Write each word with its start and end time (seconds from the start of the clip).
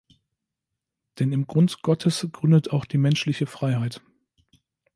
Denn 1.19 1.31
im 1.31 1.45
Grund 1.45 1.83
Gottes 1.83 2.27
gründet 2.31 2.71
auch 2.71 2.85
die 2.85 2.97
menschliche 2.97 3.45
Freiheit. 3.45 4.01